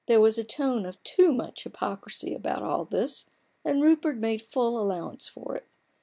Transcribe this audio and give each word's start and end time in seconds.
There 0.07 0.19
was 0.19 0.39
a 0.39 0.43
tone 0.43 0.87
of 0.87 1.03
too 1.03 1.31
much 1.31 1.63
hypocrisy 1.63 2.33
about 2.33 2.63
all 2.63 2.85
this, 2.85 3.27
and 3.63 3.83
Rupert 3.83 4.17
made 4.17 4.41
full 4.41 4.79
allowance 4.79 5.27
for 5.27 5.55
it. 5.55 5.67